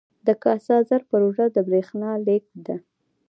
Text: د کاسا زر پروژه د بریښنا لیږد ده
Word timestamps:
د 0.27 0.29
کاسا 0.43 0.77
زر 0.89 1.01
پروژه 1.11 1.45
د 1.51 1.57
بریښنا 1.67 2.11
لیږد 2.25 2.57
ده 2.67 2.75